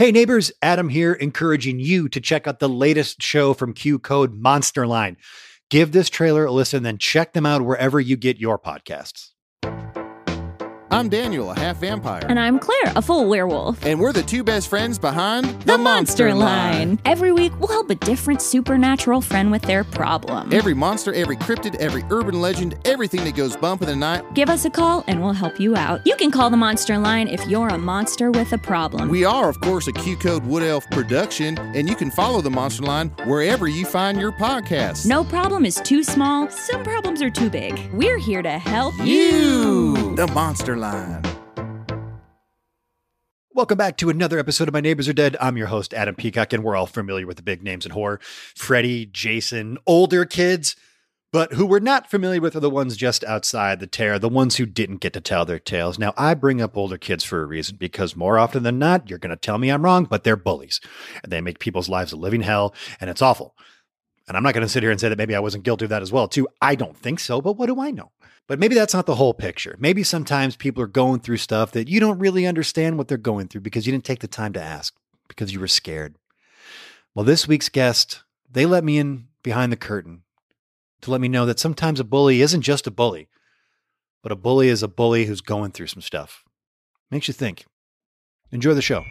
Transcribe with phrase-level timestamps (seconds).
[0.00, 4.32] Hey neighbors, Adam here, encouraging you to check out the latest show from Q Code
[4.32, 5.18] Monster Line.
[5.68, 9.32] Give this trailer a listen, then check them out wherever you get your podcasts.
[10.92, 12.26] I'm Daniel, a half vampire.
[12.28, 13.86] And I'm Claire, a full werewolf.
[13.86, 16.98] And we're the two best friends behind The, Monster, Line.
[17.04, 20.52] Every week, we'll help a different supernatural friend with their problem.
[20.52, 24.34] Every monster, every cryptid, every urban legend, everything that goes bump in the night.
[24.34, 26.00] Give us a call and we'll help you out.
[26.04, 29.08] You can call the Monster Line if you're a monster with a problem.
[29.10, 32.50] We are, of course, a Q Code Wood Elf production, and you can follow the
[32.50, 35.06] Monster Line wherever you find your podcast.
[35.06, 37.78] no problem is too small, some problems are too big.
[37.92, 40.76] We're here to help You, the Monster
[43.52, 45.36] Welcome back to another episode of My Neighbors Are Dead.
[45.38, 48.18] I'm your host, Adam Peacock, and we're all familiar with the big names in horror
[48.56, 50.76] Freddy, Jason, older kids.
[51.32, 54.56] But who we're not familiar with are the ones just outside the terror, the ones
[54.56, 55.98] who didn't get to tell their tales.
[55.98, 59.18] Now, I bring up older kids for a reason because more often than not, you're
[59.18, 60.80] going to tell me I'm wrong, but they're bullies
[61.22, 63.54] and they make people's lives a living hell and it's awful.
[64.26, 65.90] And I'm not going to sit here and say that maybe I wasn't guilty of
[65.90, 66.48] that as well, too.
[66.62, 68.12] I don't think so, but what do I know?
[68.50, 69.76] But maybe that's not the whole picture.
[69.78, 73.46] Maybe sometimes people are going through stuff that you don't really understand what they're going
[73.46, 74.92] through because you didn't take the time to ask
[75.28, 76.16] because you were scared.
[77.14, 80.22] Well, this week's guest, they let me in behind the curtain
[81.02, 83.28] to let me know that sometimes a bully isn't just a bully,
[84.20, 86.42] but a bully is a bully who's going through some stuff.
[87.08, 87.66] Makes you think.
[88.50, 89.04] Enjoy the show.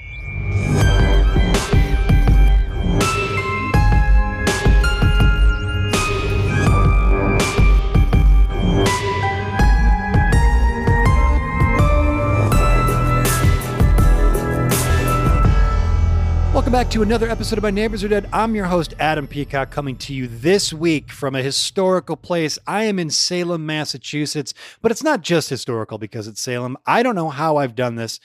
[16.69, 18.29] Welcome back to another episode of My Neighbors Are Dead.
[18.31, 22.59] I'm your host, Adam Peacock, coming to you this week from a historical place.
[22.67, 26.77] I am in Salem, Massachusetts, but it's not just historical because it's Salem.
[26.85, 28.19] I don't know how I've done this,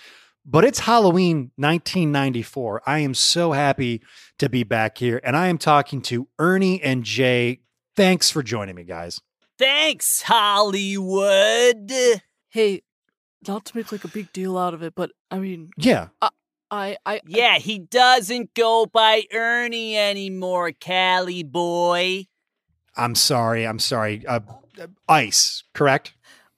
[0.45, 2.83] but it's Halloween 1994.
[2.85, 4.03] I am so happy
[4.39, 7.61] to be back here, and I am talking to Ernie and Jay.
[7.97, 9.23] Thanks for joining me, guys.
[9.59, 11.91] Thanks, Hollywood.
[12.51, 12.83] hey,
[13.49, 16.09] not to make like a big deal out of it, but I mean, Yeah.
[16.21, 16.29] I,
[17.07, 22.27] I, Yeah, he doesn't go by Ernie anymore, Cali boy.
[22.97, 23.67] I'm sorry.
[23.67, 24.25] I'm sorry.
[24.27, 24.41] Uh,
[24.81, 26.15] uh, ice, correct?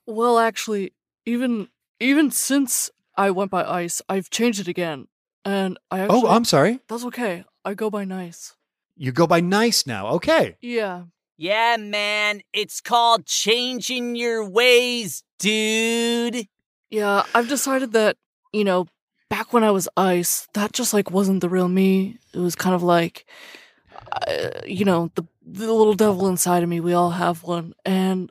[0.07, 0.93] well, actually,
[1.25, 1.69] even
[2.01, 5.09] even since I went by Ice, I've changed it again,
[5.45, 6.81] and I actually, Oh, I'm sorry.
[6.89, 7.45] that's okay.
[7.65, 8.55] I go by Nice.
[8.97, 10.09] You go by nice now.
[10.17, 10.57] Okay.
[10.61, 11.05] Yeah,
[11.39, 16.47] Yeah, man, it's called changing your ways, dude.
[16.91, 17.25] yeah.
[17.35, 18.17] I've decided that
[18.53, 18.87] you know,
[19.29, 22.19] back when I was Ice, that just like wasn't the real me.
[22.33, 23.27] It was kind of like,
[24.13, 26.81] uh, you know, the the little devil inside of me.
[26.81, 28.31] We all have one, and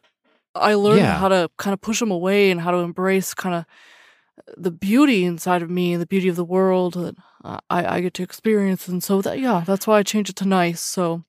[0.54, 1.18] I learned Yeah.
[1.18, 3.66] how to kind of push him away and how to embrace kind of
[4.58, 7.16] the beauty inside of me and the beauty of the world that
[7.70, 8.88] I, I get to experience.
[8.88, 10.82] And so that yeah, that's why I changed it to nice.
[10.82, 11.24] So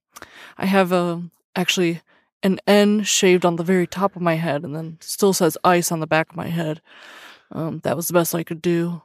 [0.59, 1.23] I have a
[1.55, 2.03] actually
[2.43, 5.91] an N shaved on the very top of my head, and then still says ice
[5.91, 6.81] on the back of my head.
[7.53, 9.03] Um, that was the best I could do.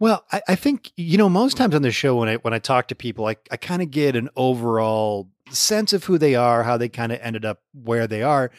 [0.00, 2.58] Well, I, I think you know most times on the show when I when I
[2.58, 6.62] talk to people, I I kind of get an overall sense of who they are,
[6.62, 8.50] how they kind of ended up where they are.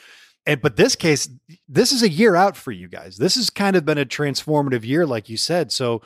[0.46, 1.30] And but this case,
[1.68, 3.18] this is a year out for you guys.
[3.18, 5.72] This has kind of been a transformative year, like you said.
[5.72, 6.02] So,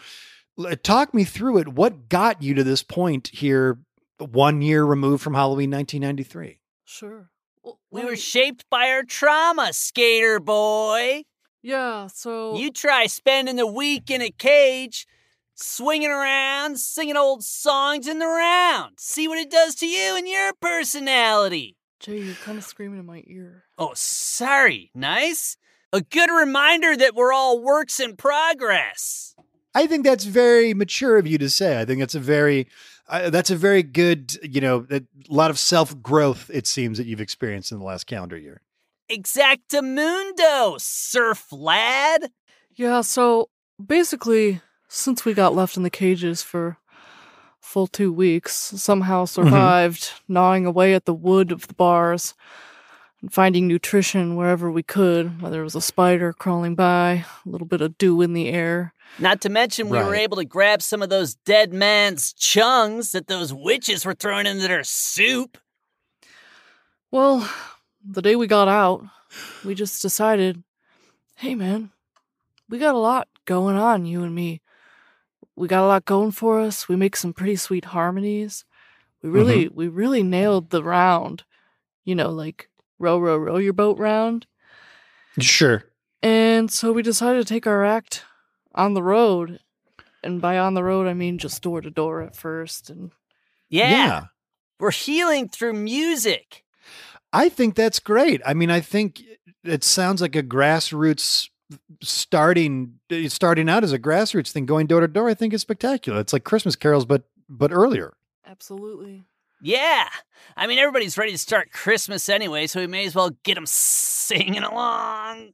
[0.83, 1.67] talk me through it.
[1.69, 3.79] What got you to this point here,
[4.19, 6.59] one year removed from Halloween, 1993?
[6.83, 7.29] Sure.
[7.63, 11.23] Well, We were shaped by our trauma, skater boy.
[11.61, 12.07] yeah.
[12.07, 15.07] So You try spending a week in a cage,
[15.55, 18.95] swinging around, singing old songs in the round.
[18.99, 21.77] See what it does to you and your personality.
[21.99, 23.63] Jay, you're kind of screaming in my ear.
[23.77, 24.91] Oh, sorry.
[24.93, 25.57] Nice.
[25.93, 29.35] A good reminder that we're all works in progress.
[29.75, 31.79] I think that's very mature of you to say.
[31.79, 32.67] I think that's a very
[33.07, 36.49] uh, that's a very good, you know, a lot of self growth.
[36.53, 38.61] It seems that you've experienced in the last calendar year.
[39.11, 42.31] Exactamundo, surf lad.
[42.75, 43.01] Yeah.
[43.01, 43.49] So
[43.83, 44.61] basically,
[44.93, 46.77] since we got left in the cages for
[47.59, 49.43] full two weeks, somehow mm-hmm.
[49.43, 52.35] survived gnawing away at the wood of the bars
[53.19, 57.65] and finding nutrition wherever we could, whether it was a spider crawling by, a little
[57.65, 58.93] bit of dew in the air.
[59.17, 63.27] Not to mention, we were able to grab some of those dead man's chungs that
[63.27, 65.57] those witches were throwing into their soup.
[67.09, 67.49] Well,
[68.07, 69.03] the day we got out,
[69.65, 70.63] we just decided,
[71.37, 71.91] hey man,
[72.69, 74.61] we got a lot going on, you and me.
[75.55, 76.87] We got a lot going for us.
[76.87, 78.65] We make some pretty sweet harmonies.
[79.21, 79.75] We really, mm-hmm.
[79.75, 81.43] we really nailed the round.
[82.05, 82.69] You know, like
[82.99, 84.47] row, row, row your boat round.
[85.39, 85.83] Sure.
[86.21, 88.23] And so we decided to take our act
[88.73, 89.59] on the road.
[90.23, 92.89] and by on the road, I mean just door to door at first.
[92.89, 93.11] And
[93.69, 94.25] Yeah.
[94.79, 96.63] We're healing through music.
[97.31, 98.41] I think that's great.
[98.45, 99.21] I mean, I think
[99.63, 101.49] it sounds like a grassroots
[102.01, 105.29] starting starting out as a grassroots thing, going door to door.
[105.29, 106.19] I think is spectacular.
[106.19, 108.13] It's like Christmas carols, but but earlier.
[108.45, 109.23] absolutely.
[109.61, 110.09] Yeah.
[110.57, 113.65] I mean, everybody's ready to start Christmas anyway, so we may as well get them
[113.65, 115.53] singing along.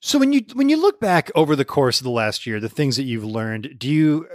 [0.00, 2.70] So when you when you look back over the course of the last year, the
[2.70, 4.26] things that you've learned, do you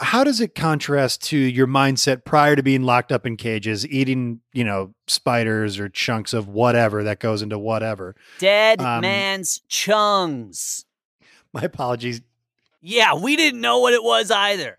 [0.00, 4.40] how does it contrast to your mindset prior to being locked up in cages, eating,
[4.52, 8.14] you know, spiders or chunks of whatever that goes into whatever?
[8.38, 10.84] Dead Um, man's chungs.
[11.52, 12.20] My apologies.
[12.80, 14.78] Yeah, we didn't know what it was either.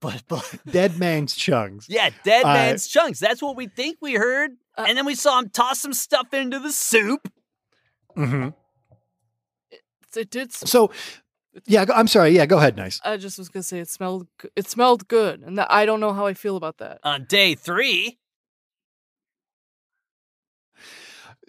[0.00, 1.86] But, but Dead man's chunks.
[1.88, 3.18] yeah, dead Uh, man's chunks.
[3.20, 4.52] That's what we think we heard.
[4.76, 7.30] Uh, and then we saw him toss some stuff into the soup.
[8.14, 8.48] hmm
[10.16, 10.48] It did.
[10.50, 10.90] s- So,
[11.66, 12.30] yeah, I'm sorry.
[12.30, 12.76] Yeah, go ahead.
[12.76, 13.00] Nice.
[13.04, 14.26] I just was gonna say it smelled.
[14.56, 17.00] It smelled good, and that, I don't know how I feel about that.
[17.02, 18.18] On day three,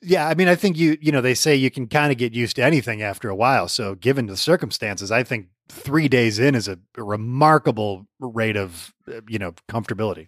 [0.04, 2.34] Yeah, I mean, I think you, you know, they say you can kind of get
[2.34, 3.68] used to anything after a while.
[3.68, 9.22] So, given the circumstances, I think three days in is a remarkable rate of, uh,
[9.30, 10.26] you know, comfortability.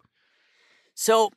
[0.94, 1.32] So,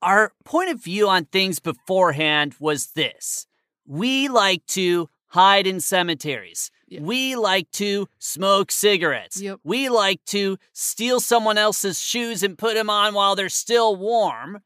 [0.00, 3.46] our point of view on things beforehand was this
[3.86, 6.70] we like to hide in cemeteries.
[6.94, 7.00] Yeah.
[7.00, 9.40] We like to smoke cigarettes.
[9.40, 9.60] Yep.
[9.64, 14.60] We like to steal someone else's shoes and put them on while they're still warm.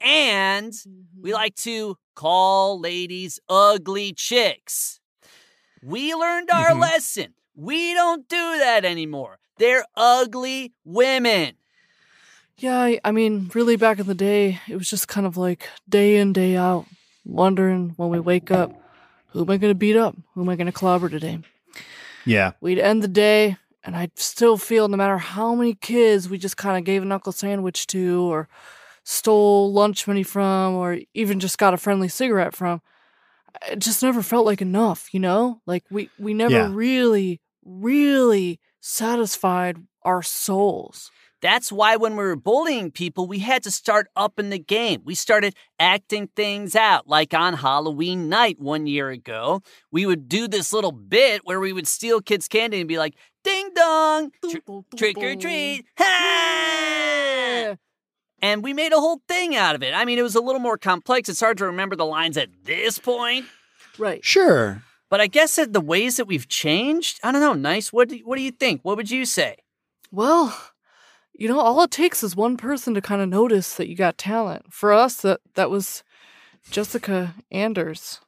[0.00, 0.72] And
[1.20, 1.34] we Mhm.
[1.34, 5.00] like to call ladies ugly chicks.
[5.82, 6.80] We learned our Mhm.
[6.80, 7.34] lesson.
[7.56, 9.38] We don't do that anymore.
[9.58, 11.56] They're ugly women.
[12.56, 15.68] Yeah, I, I mean, really, back in the day, it was just kind of like
[15.88, 16.86] day in, day out,
[17.24, 18.70] wondering when we wake up,
[19.28, 20.14] who am I going to beat up?
[20.34, 21.40] Who am I going to clobber today?
[22.26, 22.52] Yeah.
[22.60, 26.56] We'd end the day, and I'd still feel no matter how many kids we just
[26.56, 28.48] kind of gave a knuckle sandwich to, or
[29.04, 32.80] stole lunch money from, or even just got a friendly cigarette from,
[33.70, 35.60] it just never felt like enough, you know?
[35.66, 36.70] Like we, we never Yeah.
[36.72, 41.10] really, really satisfied our souls.
[41.42, 45.02] That's why when we were bullying people, we had to start up in the game.
[45.04, 47.06] We started acting things out.
[47.06, 49.60] Like on Halloween night one year ago,
[49.90, 53.14] we would do this little bit where we would steal kids' candy and be like,
[53.42, 55.84] ding dong, tr- trick or treat.
[55.98, 57.76] Ha!
[58.40, 59.94] And we made a whole thing out of it.
[59.94, 61.28] I mean, it was a little more complex.
[61.28, 63.46] It's hard to remember the lines at this point.
[63.98, 64.24] Right.
[64.24, 64.82] Sure.
[65.10, 67.54] But I guess that the ways that we've changed, I don't know.
[67.54, 67.92] Nice.
[67.92, 68.80] What do, what do you think?
[68.82, 69.56] What would you say?
[70.10, 70.56] Well,
[71.34, 74.18] you know, all it takes is one person to kind of notice that you got
[74.18, 74.72] talent.
[74.72, 76.02] For us, that that was
[76.70, 78.20] Jessica Anders.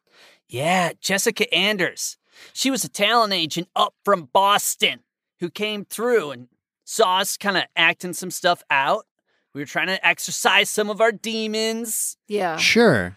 [0.49, 2.17] Yeah, Jessica Anders.
[2.53, 5.01] She was a talent agent up from Boston
[5.41, 6.49] who came through and
[6.85, 9.07] saw us kind of acting some stuff out.
[9.55, 12.17] We were trying to exercise some of our demons.
[12.29, 12.59] Yeah.
[12.59, 13.17] Sure.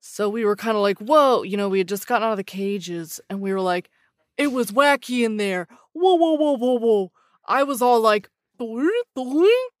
[0.00, 2.36] So we were kind of like, whoa, you know, we had just gotten out of
[2.36, 3.90] the cages and we were like,
[4.36, 5.68] it was wacky in there.
[5.92, 7.12] Whoa, whoa, whoa, whoa, whoa.
[7.46, 8.28] I was all like,
[8.58, 9.72] "Blink, blink."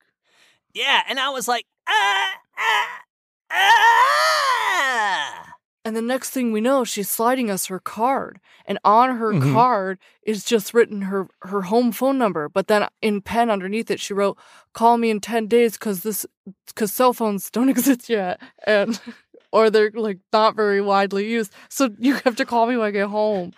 [0.72, 3.00] Yeah, and I was like, ah, ah,
[3.50, 5.44] ah.
[5.84, 8.40] and the next thing we know, she's sliding us her card.
[8.66, 9.52] And on her Mhm.
[9.54, 12.48] card is just written her, her home phone number.
[12.50, 14.36] But then in pen underneath it, she wrote,
[14.74, 16.26] call me in 10 days because this,
[16.66, 18.38] because cell phones don't exist yet.
[18.66, 19.00] And,
[19.50, 21.52] or they're like not very widely used.
[21.70, 23.52] So you have to call me when I get home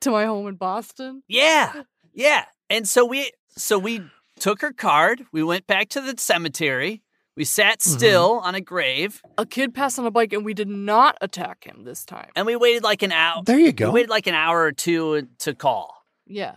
[0.00, 1.22] to my home in Boston.
[1.28, 1.82] Yeah,
[2.14, 2.46] yeah.
[2.70, 4.00] And so we, so we
[4.38, 5.26] took her card.
[5.32, 7.02] We went back to the cemetery.
[7.36, 10.68] We sat still on a grave, A kid passed on a bike and we did
[10.68, 12.30] not attack him this time.
[12.36, 13.42] and we waited like an hour.
[13.44, 13.88] There you go.
[13.88, 15.96] We waited like an hour or two to call.
[16.26, 16.54] Yeah.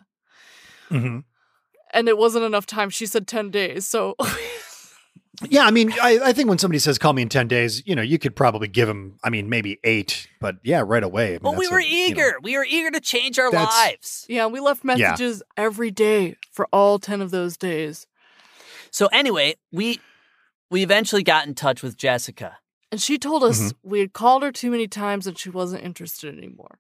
[0.90, 1.20] hmm
[1.94, 2.92] And it wasn't enough time.
[2.92, 3.88] She said 10 days.
[3.88, 4.16] So
[5.50, 7.96] Yeah, I mean, I, I think when somebody says call me in 10 days, you
[7.96, 11.28] know, you could probably give them, I mean, maybe eight, but yeah, right away.
[11.28, 12.34] I mean, But we were a- you know- eager.
[12.42, 14.26] We were eager to change our lives.
[14.28, 18.08] yeah, we left messages every day for all 10 of those days.
[18.90, 20.00] So anyway, we
[20.72, 22.58] we eventually got in touch with Jessica,
[22.92, 23.90] And she told us mm-hmm.
[23.90, 26.80] we had called her too many times and she wasn't interested anymore.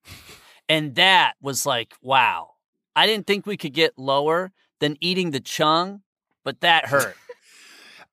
[0.67, 2.55] and that was like, wow.
[2.95, 6.01] I didn't think we could get lower than eating the chung,
[6.43, 7.15] but that hurt.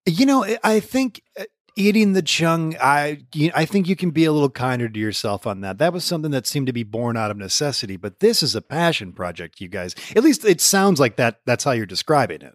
[0.07, 1.45] You know, I- I think uh,
[1.77, 5.47] eating the chung, I you, I think you can be a little kinder to yourself
[5.47, 5.79] on that.
[5.79, 8.61] That was something that seemed to be born out of necessity, but this is a
[8.63, 9.95] passion project, you guys.
[10.15, 11.41] At least it sounds like that.
[11.47, 12.55] That's how you're describing it.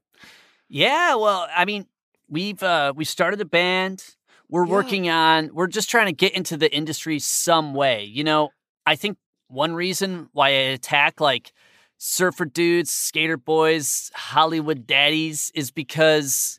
[0.68, 1.88] yeah, well, I mean,
[2.30, 4.04] we've uh we started a band.
[4.48, 4.72] We're Yeah.
[4.74, 8.04] working on we're just trying to get into the industry some way.
[8.04, 8.50] You know,
[8.86, 11.52] I think one reason why I attack like
[11.98, 16.59] surfer dudes, skater boys, Hollywood daddies is because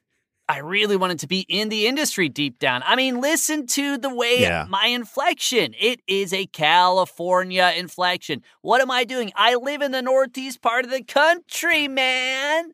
[0.50, 2.82] I really wanted to be in the industry deep down.
[2.84, 4.66] I mean, listen to the way Yeah.
[4.68, 5.74] my inflection.
[5.78, 8.42] It is a California inflection.
[8.60, 9.30] What am I doing?
[9.36, 12.72] I live in the northeast part of the country, man.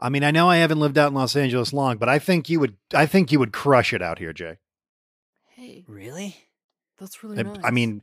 [0.00, 2.48] I mean, I know I haven't lived out in Los Angeles long, but I think
[2.48, 2.76] you would.
[2.94, 4.58] I think you would crush it out here, Jay.
[5.56, 6.36] Hey, Really?
[6.98, 7.58] that's really I, nice.
[7.64, 8.02] I mean,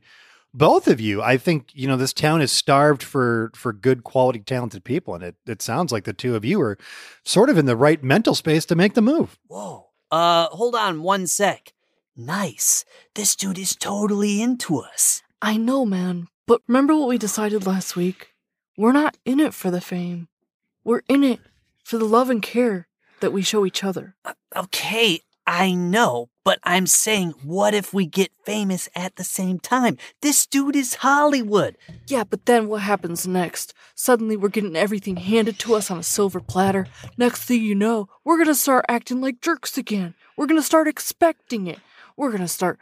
[0.54, 1.22] both of you.
[1.22, 5.24] I think you know this town is starved for for good, quality, talented people, and
[5.24, 6.78] it it sounds like the two of you are
[7.24, 9.38] sort of in the right mental space to make the move.
[9.46, 9.88] Whoa.
[10.10, 11.72] Uh, hold on one sec.
[12.14, 12.84] Nice.
[13.14, 15.22] This dude is totally into us.
[15.40, 16.28] I know, man.
[16.46, 18.34] But remember what we decided last week?
[18.76, 20.28] We're not in it for the fame.
[20.84, 21.40] We're in it
[21.84, 22.88] for the love and care
[23.20, 24.16] that we show each other.
[24.54, 29.98] Okay, I know, but I'm saying, what if we get famous at the same time?
[30.20, 31.76] This dude is Hollywood.
[32.06, 33.74] Yeah, but then what happens next?
[33.94, 36.86] Suddenly we're getting everything handed to us on a silver platter.
[37.16, 40.14] Next thing you know, we're gonna start acting like jerks again.
[40.36, 41.80] We're gonna start expecting it.
[42.16, 42.78] We're gonna start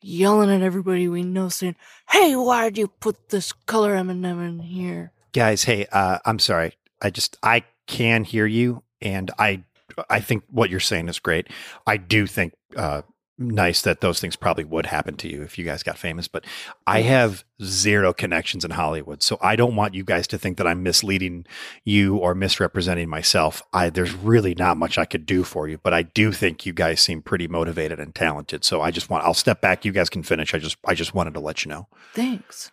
[0.00, 1.76] yelling at everybody we know, saying,
[2.10, 5.12] Hey, why'd you put this color M&M in here?
[5.32, 6.76] Guys, hey, uh, I'm sorry.
[7.02, 9.64] I just I can hear you, and I
[10.10, 11.48] I think what you're saying is great.
[11.86, 13.02] I do think uh,
[13.36, 16.44] nice that those things probably would happen to you if you guys got famous, but
[16.86, 20.66] I have zero connections in Hollywood, so I don't want you guys to think that
[20.66, 21.46] I'm misleading
[21.84, 23.62] you or misrepresenting myself.
[23.72, 26.72] I there's really not much I could do for you, but I do think you
[26.72, 28.64] guys seem pretty motivated and talented.
[28.64, 29.84] So I just want I'll step back.
[29.84, 30.54] You guys can finish.
[30.54, 31.88] I just I just wanted to let you know.
[32.14, 32.70] Thanks.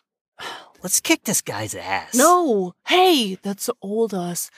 [0.83, 2.15] Let's kick this guy's ass.
[2.15, 4.49] No, hey, that's old us.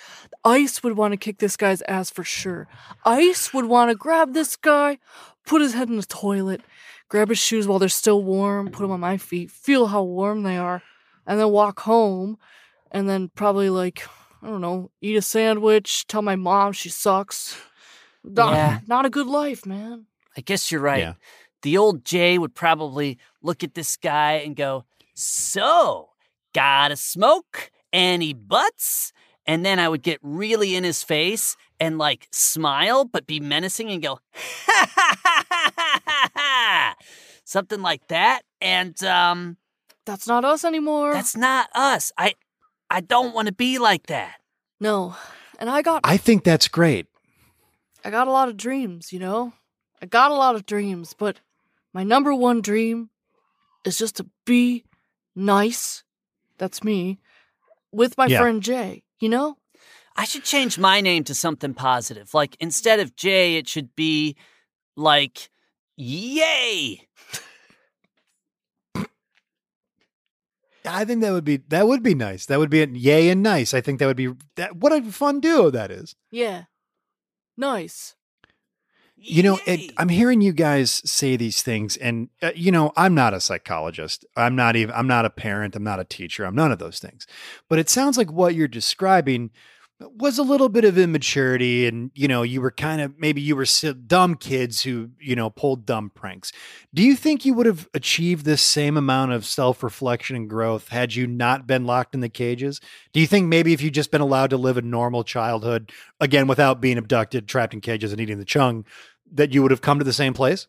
[0.46, 2.68] Ice would want to kick this guy's ass for sure.
[3.04, 5.00] Ice would want to grab this guy,
[5.46, 6.62] put his head in the toilet,
[7.10, 10.44] grab his shoes while they're still warm, put them on my feet, feel how warm
[10.44, 10.82] they are,
[11.28, 12.38] and then walk home,
[12.90, 14.08] and then probably like,
[14.42, 17.58] I don't know, eat a sandwich, tell my mom she sucks.
[18.24, 18.80] Not, Yeah.
[18.88, 20.06] not a good life, man.
[20.38, 21.00] I guess you're right.
[21.00, 21.14] Yeah.
[21.64, 26.10] The old Jay would probably look at this guy and go, So,
[26.54, 27.72] gotta smoke?
[27.92, 29.12] Any butts?
[29.46, 33.90] And then I would get really in his face and like smile, but be menacing
[33.92, 36.96] and go, ha ha ha ha ha ha ha.
[37.44, 38.44] Something like that.
[38.62, 39.58] And um,
[40.06, 41.14] That's not us anymore.
[41.14, 42.12] that's not us.
[42.18, 42.36] I
[42.90, 44.36] I don't want to be like that.
[44.80, 45.16] no.
[45.60, 47.06] And I got I think that's great.
[48.04, 49.54] I got a lot of dreams, you know?
[50.02, 51.40] I got a lot of dreams, but
[51.94, 53.10] my number one dream
[53.86, 54.84] is just to be
[55.36, 56.03] nice.
[56.64, 57.20] That's me.
[57.92, 58.40] With my Yeah.
[58.40, 59.58] friend Jay, you know?
[60.16, 62.34] I should change my name to something positive.
[62.34, 64.38] Like instead of Jay, it should be
[64.96, 65.50] like
[65.98, 67.02] Yay.
[70.86, 72.46] I think that would be that would be nice.
[72.46, 73.74] That would be a yay and nice.
[73.74, 74.78] I think that would be that.
[74.78, 76.16] What a fun duo that is.
[76.32, 76.64] Yeah.
[77.58, 78.16] Nice.
[79.26, 83.16] You know, it, I'm hearing you guys say these things, and uh, you know, I'm
[83.16, 84.26] not a psychologist.
[84.36, 84.94] I'm not even.
[84.94, 85.78] I'm not a parent.
[85.78, 86.44] I'm not a teacher.
[86.44, 87.26] I'm none of those things.
[87.70, 89.52] But it sounds like what you're describing
[90.18, 93.56] was a little bit of immaturity, and you know, you were kind of maybe you
[93.56, 93.66] were
[94.08, 96.52] dumb kids who you know pulled dumb pranks.
[96.94, 100.90] Do you think you would have achieved this same amount of self reflection and growth
[100.90, 102.82] had you not been locked in the cages?
[103.14, 106.48] Do you think maybe if you just been allowed to live a normal childhood again
[106.48, 108.86] without being abducted, trapped in cages, and eating the chung?
[109.34, 110.68] That you would have come to the same place?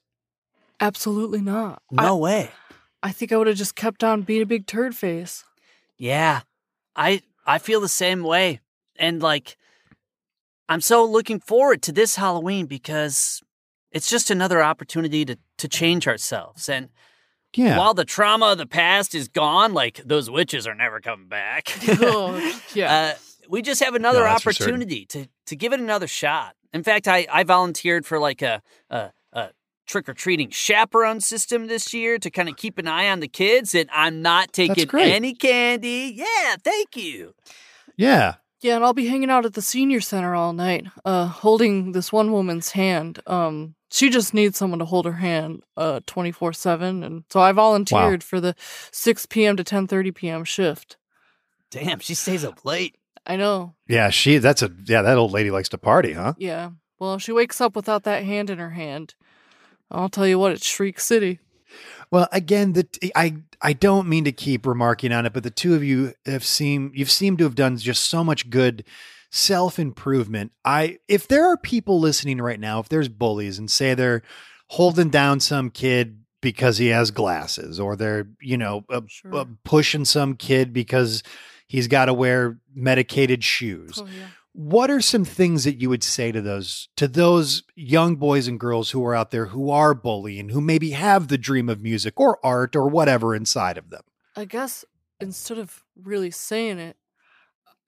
[0.81, 1.83] Absolutely not.
[1.93, 2.51] no way.
[3.03, 5.45] I, I think I would have just kept on being a big turd face.
[5.97, 6.41] Yeah.
[6.97, 8.61] I I feel the same way.
[8.99, 9.57] And like
[10.69, 13.43] I'm so looking forward to this Halloween because
[13.93, 16.69] it's just another opportunity to to change ourselves.
[16.69, 16.89] And
[17.55, 17.79] Yeah.
[17.79, 21.73] while the trauma of the past is gone, like those witches are never coming back.
[22.01, 22.93] oh, yeah.
[22.93, 23.15] Uh,
[23.49, 24.75] we just have another No, that's for certain.
[24.75, 26.55] opportunity to to give it another shot.
[26.73, 29.51] In fact, I I volunteered for like a a, a
[29.87, 33.29] trick or treating chaperone system this year to kind of keep an eye on the
[33.29, 36.13] kids, and I'm not taking any candy.
[36.17, 37.35] Yeah, thank you.
[37.97, 38.35] yeah.
[38.61, 42.11] Yeah, and I'll be hanging out at the senior center all night, uh, holding this
[42.11, 43.21] one woman's hand.
[43.27, 47.41] Um, she just needs someone to hold her hand, uh, twenty four seven, and so
[47.41, 48.55] I volunteered for the
[48.91, 49.59] six p.m.
[49.59, 50.45] to ten thirty p.m.
[50.45, 50.97] shift.
[51.71, 52.97] Damn, she stays up late.
[53.27, 53.75] I know.
[53.89, 54.11] Yeah.
[54.11, 56.35] She, that's a, yeah, that old lady likes to party, huh?
[56.39, 56.71] Yeah.
[56.99, 59.15] Well, she wakes up without that hand in her hand,
[59.91, 61.41] I'll tell you what, it's Shriek City.
[62.11, 65.75] Well, again, the, I, I don't mean to keep remarking on it, but the two
[65.75, 68.85] of you have seemed, you've seemed to have done just so much good
[69.31, 70.53] self improvement.
[70.65, 74.23] I, if there are people listening right now, if there's bullies and say they're
[74.69, 79.35] holding down some kid because he has glasses or they're, you know, uh, Sure.
[79.35, 81.23] uh, pushing some kid because
[81.67, 83.99] He's got to wear medicated shoes.
[84.01, 84.27] Oh, yeah.
[84.53, 88.61] What are some things that you would say to those to those young boys and
[88.61, 92.21] girls who are out there who are bullying, who maybe have the dream of music
[92.21, 94.03] or art or whatever inside of them?
[94.37, 94.85] I guess
[95.21, 96.97] instead of really saying it,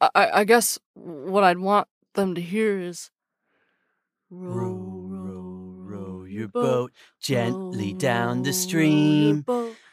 [0.00, 3.11] I, I I guess what I'd want them to hear is
[4.28, 9.45] Row, row, row your boat boat gently down the stream.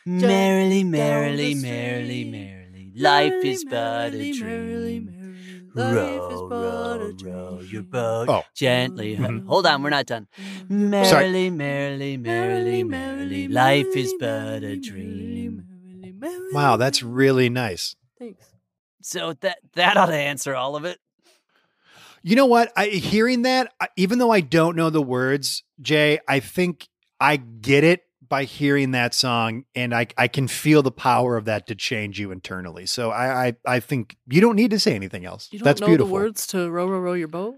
[0.06, 2.53] Merrily, merrily, merrily, merrily.
[2.96, 3.78] Life Merrily, is but a
[4.12, 5.06] merrily, merrily, dream.
[5.06, 5.30] merrily.
[5.76, 7.84] Life is Row, but a row, row your dream.
[7.90, 8.44] boat Oh.
[8.56, 9.18] gently.
[9.18, 9.46] Mhm.
[9.48, 10.28] Hold on, we're not done.
[10.70, 11.06] Mm.
[11.06, 11.24] Sorry.
[11.24, 13.48] Merrily, merrily, merrily, merrily.
[13.48, 15.66] Life is but a dream.
[16.54, 17.96] Wow, that's really nice.
[18.20, 18.46] Thanks.
[19.02, 21.00] So that that ought to answer all of it.
[22.22, 22.72] You know what?
[22.78, 26.88] I hearing that, I- even though I don't know the words, Jay, I think
[27.20, 28.02] I get it
[28.34, 32.20] by hearing that song, and I I can feel the power of that to change
[32.20, 32.86] you internally.
[32.88, 35.50] So I I, I think you don't need to say anything else.
[35.52, 36.08] You don't That's know beautiful.
[36.08, 37.56] the words to row, row, row your boat?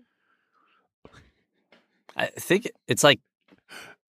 [2.18, 3.20] I think it's like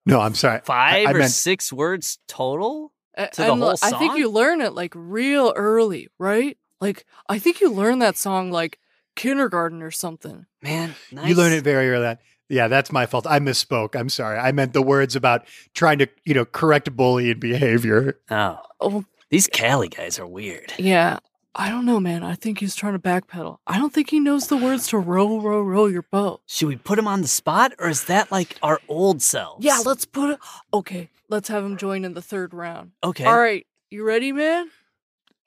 [0.07, 0.61] No, I'm sorry.
[0.65, 2.93] five I or meant- six words total.
[3.17, 6.57] A- To the and, whole like, I think you learn it like real early, right?
[6.81, 8.79] Like I think you learn that song like
[9.15, 10.47] kindergarten or something.
[10.63, 11.29] Man, nice.
[11.29, 12.17] You learn it very early.
[12.49, 13.27] Yeah, that's my fault.
[13.27, 13.99] I misspoke.
[13.99, 14.39] I'm sorry.
[14.39, 18.19] I meant the words about trying to, you know, correct bullying behavior.
[18.31, 20.73] Oh, Oh these Cali guys are weird.
[20.79, 21.19] yeah.
[21.59, 22.23] I don't know, man.
[22.23, 23.57] I think he's trying to backpedal.
[23.67, 26.43] I don't think he knows the words to row, row, row your boat.
[26.45, 29.65] Should we put him on the spot, or is that like our old selves?
[29.65, 30.39] Yeah, let's put it.
[30.75, 32.91] Okay, let's have him join in the third round.
[33.03, 33.25] Okay.
[33.25, 34.69] All right, you ready, man?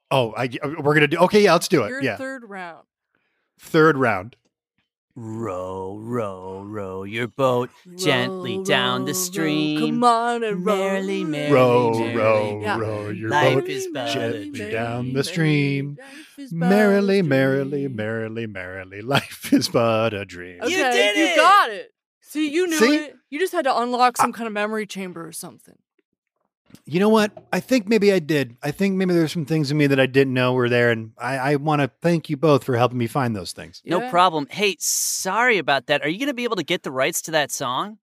[0.10, 1.18] Oh, I, uh, we're gonna do.
[1.20, 1.90] Okay, yeah, let's do it.
[1.90, 2.88] Your yeah, third round.
[3.60, 4.36] third round.
[5.16, 9.24] Row, row, row your boat gently Row, down the row, row.
[9.24, 9.80] stream.
[9.80, 10.76] Come on and row.
[10.78, 12.16] Merrily, merrily, Row, merrily.
[12.16, 12.78] row, Yeah.
[12.80, 14.72] row your Life boat is but gently dream.
[14.72, 15.98] down the stream.
[16.00, 20.62] Life is but a Merrily, merrily, merrily, merrily, life is but a dream.
[20.62, 21.30] Okay, You did it.
[21.32, 21.92] You got it.
[22.22, 22.96] See, you knew See?
[22.98, 23.16] it.
[23.30, 25.76] You just had to unlock some kind of memory chamber or something.
[26.86, 27.32] You know what?
[27.52, 28.56] I think maybe I did.
[28.64, 31.12] I think maybe there's some things in me that I didn't know were there, and
[31.18, 33.82] I, I want to thank you both for helping me find those things.
[33.86, 34.10] No Yeah.
[34.10, 34.48] problem.
[34.50, 36.04] Hey, sorry about that.
[36.04, 37.98] Are you going to be able to get the rights to that song?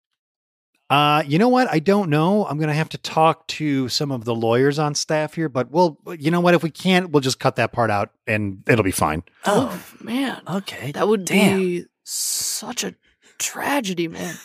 [0.89, 1.67] Uh, you know what?
[1.71, 2.45] I don't know.
[2.45, 5.97] I'm gonna have to talk to some of the lawyers on staff here, but we'll.
[6.19, 6.54] You know what?
[6.54, 9.23] If we can't, we'll just cut that part out, and it'll be fine.
[9.47, 10.41] Oh, man.
[10.47, 10.91] okay.
[10.91, 11.60] That would Damn.
[11.60, 12.93] be such a
[13.39, 14.36] tragedy, man.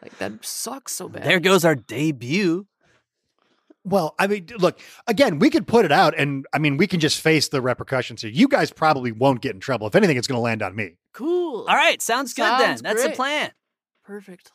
[0.00, 1.24] Like that sucks so bad.
[1.24, 2.66] There goes our debut.
[3.84, 5.38] Well, I mean, look again.
[5.38, 8.30] We could put it out, and I mean, we can just face the repercussions here.
[8.30, 9.86] You guys probably won't get in trouble.
[9.86, 10.96] If anything, it's going to land on me.
[11.12, 11.66] cool.
[11.68, 12.78] All right, sounds good then.
[12.78, 13.52] Sounds That's the plan.
[14.04, 14.50] Perfect.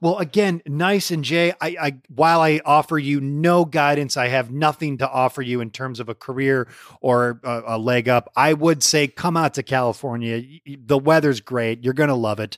[0.00, 1.52] Well, again, nice and Jay.
[1.60, 5.70] I, I while I offer you no guidance, I have nothing to offer you in
[5.70, 6.68] terms of a career
[7.00, 8.30] or a, a leg up.
[8.36, 10.36] I would say come out to California.
[10.38, 11.82] Y- y- The weather's great.
[11.84, 12.56] You're gonna love it.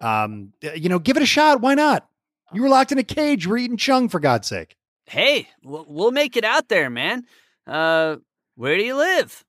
[0.00, 1.60] Um, you know, give it a shot.
[1.60, 2.08] Why not?
[2.52, 3.46] You were locked in a cage.
[3.46, 4.76] We're eating chung for God's sake.
[5.06, 7.24] Hey, we'll, we'll make it out there, man.
[7.66, 8.16] Uh,
[8.56, 9.44] where do you live?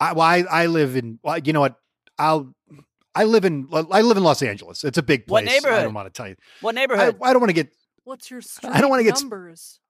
[0.00, 1.18] I, well, I, I live in.
[1.22, 1.76] Well, you know what?
[2.18, 2.54] I'll.
[3.14, 3.68] I live in.
[3.72, 4.84] I live in Los Angeles.
[4.84, 5.64] It's a big What place.
[5.64, 6.36] I don't want to tell you.
[6.60, 7.16] What neighborhood?
[7.22, 7.72] I don't want to get.
[8.04, 9.80] What's your street I don't wanna get numbers?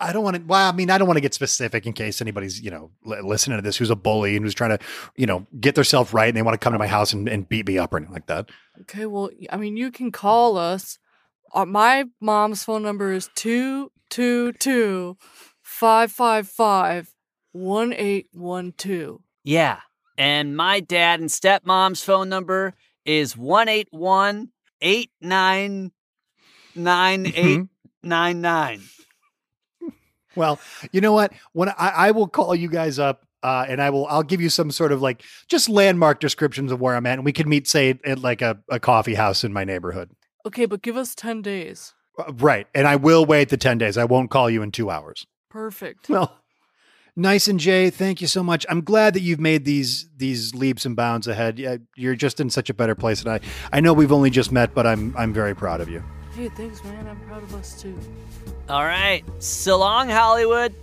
[0.00, 0.42] I don't want to.
[0.42, 3.20] Well, I mean, I don't want to get specific in case anybody's, you know, li-
[3.22, 4.78] listening to this who's a bully and who's trying to,
[5.14, 7.48] you know, get themselves right and they want to come to my house and, and
[7.48, 8.48] beat me up or anything like that.
[8.80, 10.98] Okay, well, I mean, you can call us.
[11.52, 15.16] Uh, my mom's phone number is two two two
[15.62, 17.14] five five five
[17.52, 19.22] one eight one two.
[19.44, 19.80] yeah.
[20.18, 22.74] And my dad and stepmom's phone number
[23.06, 24.50] is 181
[24.82, 25.92] 899
[30.36, 30.60] Well,
[30.92, 31.32] you know what?
[31.52, 34.50] When I, I will call you guys up uh, and I will, I'll give you
[34.50, 37.66] some sort of like just landmark descriptions of where I'm at, and we can meet,
[37.66, 40.10] say, at like a, a coffee house in my neighborhood.
[40.46, 41.94] Okay, but give us ten days.
[42.18, 43.96] Uh, Right, and I will wait the ten days.
[43.98, 45.26] I won't call you in two hours.
[45.48, 46.08] Perfect.
[46.08, 46.36] Well,
[47.16, 48.64] nice and Jay, thank you so much.
[48.68, 51.58] I'm glad that you've made these these leaps and bounds ahead.
[51.58, 53.40] Yeah, You're just in such a better place, and I
[53.72, 56.02] I know we've only just met, but I'm I'm very proud of you.
[56.34, 57.06] Hey, thanks, man.
[57.08, 57.98] I'm proud of us too.
[58.68, 59.24] All right.
[59.40, 60.74] So long, Hollywood.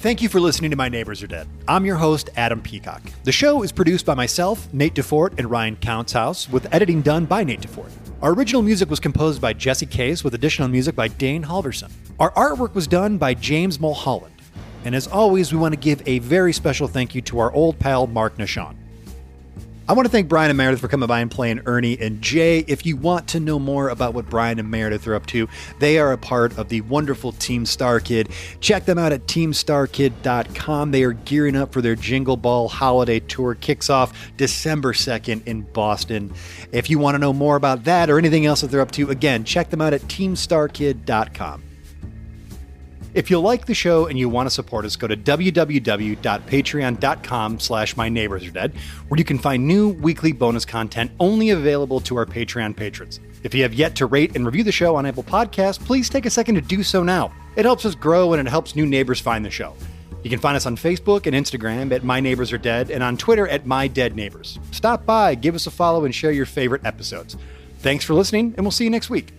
[0.00, 1.48] Thank you for listening to My Neighbors Are Dead.
[1.66, 3.02] I'm your host, Adam Peacock.
[3.24, 7.42] The show is produced by myself, Nate DeFort, and Ryan Countshouse, with editing done by
[7.42, 7.90] Nate DeFort.
[8.22, 11.90] Our original music was composed by Jesse Case, with additional music by Dane Halverson.
[12.20, 14.36] Our artwork was done by James Mulholland.
[14.84, 17.80] And as always, we want to give a very special thank you to our old
[17.80, 18.76] pal, Mark Nashon.
[19.88, 22.58] I want to thank Brian and Meredith for coming by and playing Ernie and Jay.
[22.68, 25.48] If you want to know more about what Brian and Meredith are up to,
[25.78, 28.30] they are a part of the wonderful Team StarKid.
[28.60, 30.90] Check them out at teamstarkid.com.
[30.90, 35.62] They are gearing up for their Jingle Ball holiday tour, kicks off December 2nd in
[35.62, 36.34] Boston.
[36.70, 39.08] If you want to know more about that or anything else that they're up to,
[39.08, 41.62] again, check them out at teamstarkid.com.
[43.18, 47.96] If you like the show and you want to support us, go to www.patreon.com slash
[47.96, 48.72] my neighbors are dead,
[49.08, 53.18] where you can find new weekly bonus content only available to our Patreon patrons.
[53.42, 56.26] If you have yet to rate and review the show on Apple Podcasts, please take
[56.26, 57.32] a second to do so now.
[57.56, 59.74] It helps us grow and it helps new neighbors find the show.
[60.22, 63.16] You can find us on Facebook and Instagram at My Neighbors Are Dead and on
[63.16, 64.60] Twitter at My Dead Neighbors.
[64.70, 67.36] Stop by, give us a follow, and share your favorite episodes.
[67.80, 69.32] Thanks for listening, and we'll see you next week.